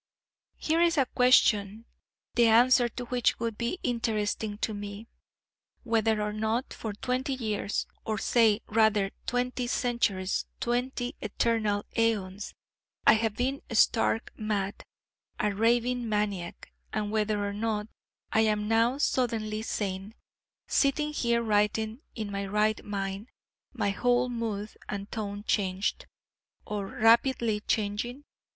Here 0.57 0.81
is 0.81 0.97
a 0.97 1.05
question, 1.05 1.85
the 2.33 2.47
answer 2.47 2.89
to 2.89 3.05
which 3.05 3.37
would 3.39 3.55
be 3.55 3.77
interesting 3.83 4.57
to 4.57 4.73
me: 4.73 5.05
Whether 5.83 6.19
or 6.23 6.33
not 6.33 6.73
for 6.73 6.93
twenty 6.93 7.35
years 7.35 7.85
or 8.03 8.17
say 8.17 8.61
rather 8.65 9.11
twenty 9.27 9.67
centuries, 9.67 10.47
twenty 10.59 11.15
eternal 11.21 11.85
aeons 11.95 12.55
I 13.05 13.13
have 13.13 13.35
been 13.35 13.61
stark 13.73 14.33
mad, 14.35 14.83
a 15.39 15.53
raving 15.53 16.09
maniac; 16.09 16.71
and 16.91 17.11
whether 17.11 17.45
or 17.47 17.53
not 17.53 17.87
I 18.31 18.39
am 18.39 18.67
now 18.67 18.97
suddenly 18.97 19.61
sane, 19.61 20.15
sitting 20.67 21.13
here 21.13 21.43
writing 21.43 21.99
in 22.15 22.31
my 22.31 22.47
right 22.47 22.83
mind, 22.83 23.27
my 23.71 23.91
whole 23.91 24.29
mood 24.29 24.75
and 24.89 25.11
tone 25.11 25.43
changed, 25.43 26.07
or 26.65 26.87
rapidly 26.87 27.59
changing? 27.59 28.23